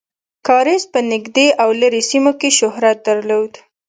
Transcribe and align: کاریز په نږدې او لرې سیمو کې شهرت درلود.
کاریز 0.47 0.83
په 0.93 0.99
نږدې 1.11 1.47
او 1.61 1.69
لرې 1.81 2.01
سیمو 2.09 2.31
کې 2.39 2.49
شهرت 2.59 2.97
درلود. 3.07 3.51